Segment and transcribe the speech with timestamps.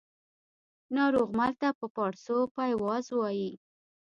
[0.95, 3.51] ناروغمل ته په پاړسو پایواز وايي